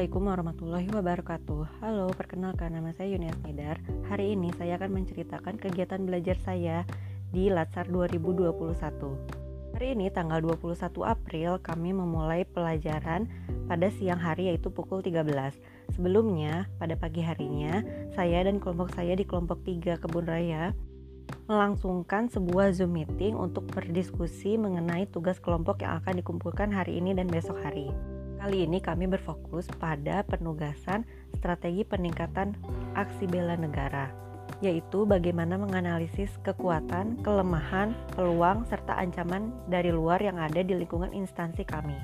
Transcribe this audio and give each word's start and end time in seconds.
Assalamualaikum 0.00 0.32
warahmatullahi 0.32 0.88
wabarakatuh. 0.96 1.60
Halo, 1.84 2.08
perkenalkan 2.16 2.72
nama 2.72 2.88
saya 2.96 3.12
Yunias 3.12 3.36
Nidar 3.44 3.84
Hari 4.08 4.32
ini 4.32 4.48
saya 4.56 4.80
akan 4.80 4.96
menceritakan 4.96 5.60
kegiatan 5.60 6.00
belajar 6.08 6.40
saya 6.40 6.88
di 7.28 7.52
Latsar 7.52 7.84
2021 7.84 8.80
Hari 9.76 9.88
ini 9.92 10.08
tanggal 10.08 10.40
21 10.40 11.04
April 11.04 11.60
kami 11.60 11.92
memulai 11.92 12.48
pelajaran 12.48 13.28
pada 13.68 13.92
siang 13.92 14.16
hari 14.16 14.48
yaitu 14.48 14.72
pukul 14.72 15.04
13 15.04 15.20
Sebelumnya, 15.92 16.72
pada 16.80 16.96
pagi 16.96 17.20
harinya, 17.20 17.84
saya 18.16 18.40
dan 18.40 18.56
kelompok 18.56 18.96
saya 18.96 19.12
di 19.12 19.28
kelompok 19.28 19.60
3 19.68 20.00
Kebun 20.00 20.24
Raya 20.24 20.72
melangsungkan 21.44 22.32
sebuah 22.32 22.72
Zoom 22.72 22.96
meeting 22.96 23.36
untuk 23.36 23.68
berdiskusi 23.68 24.56
mengenai 24.56 25.12
tugas 25.12 25.36
kelompok 25.44 25.84
yang 25.84 26.00
akan 26.00 26.24
dikumpulkan 26.24 26.72
hari 26.72 26.96
ini 27.04 27.12
dan 27.12 27.28
besok 27.28 27.60
hari. 27.60 27.92
Kali 28.40 28.64
ini 28.64 28.80
kami 28.80 29.04
berfokus 29.04 29.68
pada 29.76 30.24
penugasan 30.24 31.04
strategi 31.36 31.84
peningkatan 31.84 32.56
aksi 32.96 33.28
bela 33.28 33.52
negara, 33.52 34.08
yaitu 34.64 35.04
bagaimana 35.04 35.60
menganalisis 35.60 36.32
kekuatan, 36.40 37.20
kelemahan, 37.20 37.92
peluang, 38.16 38.64
serta 38.64 38.96
ancaman 38.96 39.52
dari 39.68 39.92
luar 39.92 40.24
yang 40.24 40.40
ada 40.40 40.64
di 40.64 40.72
lingkungan 40.72 41.12
instansi 41.12 41.68
kami. 41.68 42.00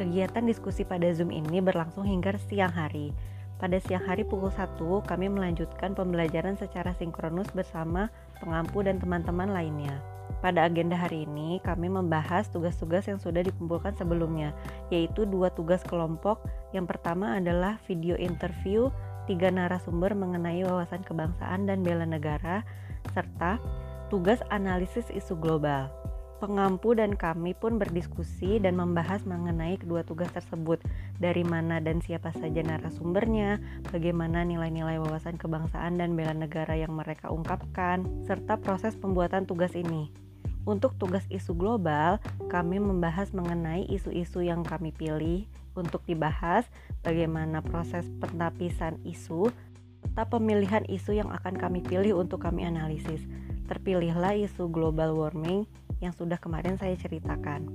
Kegiatan 0.00 0.48
diskusi 0.48 0.80
pada 0.80 1.12
Zoom 1.12 1.28
ini 1.28 1.60
berlangsung 1.60 2.08
hingga 2.08 2.40
siang 2.48 2.72
hari. 2.72 3.12
Pada 3.60 3.76
siang 3.76 4.00
hari 4.08 4.24
pukul 4.24 4.48
1, 4.48 4.80
kami 4.80 5.28
melanjutkan 5.28 5.92
pembelajaran 5.92 6.56
secara 6.56 6.96
sinkronus 6.96 7.52
bersama 7.52 8.08
pengampu 8.40 8.80
dan 8.80 8.96
teman-teman 8.96 9.52
lainnya. 9.52 10.15
Pada 10.44 10.68
agenda 10.68 10.94
hari 10.94 11.24
ini, 11.24 11.58
kami 11.64 11.90
membahas 11.90 12.46
tugas-tugas 12.52 13.08
yang 13.08 13.18
sudah 13.18 13.42
dikumpulkan 13.42 13.96
sebelumnya, 13.98 14.54
yaitu 14.92 15.26
dua 15.26 15.50
tugas 15.50 15.82
kelompok. 15.82 16.44
Yang 16.70 16.96
pertama 16.96 17.40
adalah 17.40 17.80
video 17.88 18.14
interview 18.14 18.92
tiga 19.26 19.50
narasumber 19.50 20.14
mengenai 20.14 20.62
wawasan 20.62 21.02
kebangsaan 21.02 21.66
dan 21.66 21.82
bela 21.82 22.06
negara, 22.06 22.62
serta 23.10 23.58
tugas 24.06 24.38
analisis 24.54 25.10
isu 25.10 25.34
global. 25.34 25.90
Pengampu 26.36 26.92
dan 26.92 27.16
kami 27.16 27.56
pun 27.56 27.80
berdiskusi 27.80 28.60
dan 28.60 28.76
membahas 28.76 29.24
mengenai 29.24 29.80
kedua 29.80 30.04
tugas 30.04 30.28
tersebut, 30.36 30.84
dari 31.16 31.40
mana 31.40 31.80
dan 31.80 32.04
siapa 32.04 32.28
saja 32.36 32.60
narasumbernya, 32.60 33.56
bagaimana 33.88 34.44
nilai-nilai 34.44 35.00
wawasan 35.00 35.40
kebangsaan 35.40 35.96
dan 35.96 36.12
bela 36.12 36.36
negara 36.36 36.76
yang 36.76 36.92
mereka 36.92 37.32
ungkapkan, 37.32 38.04
serta 38.28 38.60
proses 38.60 38.92
pembuatan 39.00 39.48
tugas 39.48 39.72
ini. 39.72 40.25
Untuk 40.66 40.98
tugas 40.98 41.22
isu 41.30 41.54
global, 41.54 42.18
kami 42.50 42.82
membahas 42.82 43.30
mengenai 43.30 43.86
isu-isu 43.86 44.42
yang 44.42 44.66
kami 44.66 44.90
pilih 44.90 45.46
untuk 45.78 46.02
dibahas, 46.02 46.66
bagaimana 47.06 47.62
proses 47.62 48.02
pentapisan 48.18 48.98
isu, 49.06 49.54
serta 50.16 50.32
pemilihan 50.32 50.82
isu 50.88 51.20
yang 51.22 51.28
akan 51.28 51.60
kami 51.60 51.84
pilih 51.84 52.18
untuk 52.18 52.42
kami 52.42 52.64
analisis. 52.64 53.20
Terpilihlah 53.68 54.32
isu 54.32 54.66
global 54.72 55.12
warming 55.12 55.68
yang 56.00 56.16
sudah 56.16 56.40
kemarin 56.40 56.80
saya 56.80 56.96
ceritakan. 56.96 57.68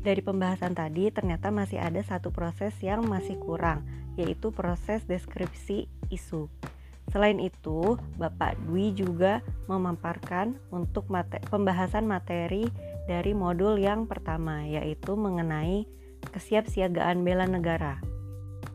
Dari 0.00 0.22
pembahasan 0.22 0.78
tadi, 0.78 1.10
ternyata 1.10 1.50
masih 1.50 1.82
ada 1.82 1.98
satu 2.06 2.30
proses 2.30 2.72
yang 2.78 3.02
masih 3.10 3.36
kurang, 3.42 3.82
yaitu 4.14 4.54
proses 4.54 5.02
deskripsi 5.04 5.90
isu. 6.14 6.46
Selain 7.12 7.36
itu, 7.42 8.00
Bapak 8.16 8.56
Dwi 8.64 8.94
juga 8.96 9.44
memaparkan 9.68 10.56
untuk 10.72 11.08
mate 11.12 11.42
pembahasan 11.50 12.08
materi 12.08 12.68
dari 13.04 13.36
modul 13.36 13.76
yang 13.76 14.08
pertama, 14.08 14.64
yaitu 14.64 15.12
mengenai 15.14 15.84
kesiapsiagaan 16.32 17.20
bela 17.20 17.44
negara. 17.44 18.00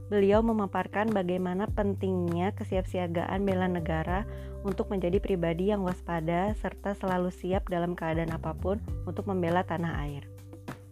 Beliau 0.09 0.41
memaparkan 0.41 1.13
bagaimana 1.13 1.69
pentingnya 1.69 2.49
kesiapsiagaan 2.58 3.45
bela 3.45 3.70
negara 3.70 4.26
untuk 4.65 4.89
menjadi 4.89 5.21
pribadi 5.21 5.70
yang 5.70 5.86
waspada 5.86 6.58
serta 6.58 6.98
selalu 6.98 7.30
siap 7.30 7.70
dalam 7.70 7.93
keadaan 7.93 8.33
apa 8.33 8.58
pun 8.58 8.81
untuk 9.05 9.30
membela 9.30 9.61
tanah 9.61 10.02
air. 10.09 10.25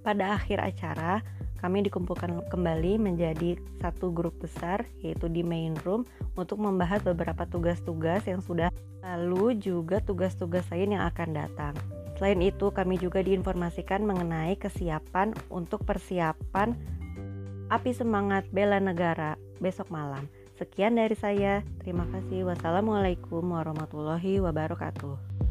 Pada 0.06 0.38
akhir 0.38 0.62
acara, 0.62 1.26
kami 1.68 1.84
dikumpulkan 1.84 2.48
kembali 2.48 2.96
menjadi 2.96 3.60
satu 3.84 4.16
grup 4.16 4.40
besar 4.40 4.88
yaitu 5.04 5.28
di 5.28 5.44
main 5.44 5.76
room 5.84 6.08
untuk 6.40 6.64
membahas 6.64 7.04
beberapa 7.04 7.44
tugas-tugas 7.44 8.24
yang 8.24 8.40
sudah 8.40 8.72
lalu 9.04 9.60
juga 9.60 10.00
tugas-tugas 10.00 10.64
lain 10.72 10.96
yang 10.96 11.04
akan 11.12 11.36
datang. 11.36 11.76
Selain 12.16 12.40
itu, 12.40 12.72
kami 12.72 12.96
juga 12.96 13.20
diinformasikan 13.20 14.08
mengenai 14.08 14.56
kesiapan 14.56 15.36
untuk 15.52 15.84
persiapan 15.84 16.72
api 17.68 17.92
semangat 17.92 18.48
bela 18.56 18.80
negara 18.80 19.36
besok 19.60 19.92
malam. 19.92 20.24
Sekian 20.56 20.96
dari 20.96 21.20
saya. 21.20 21.68
Terima 21.84 22.08
kasih. 22.10 22.48
Wassalamualaikum 22.48 23.44
warahmatullahi 23.44 24.40
wabarakatuh. 24.40 25.47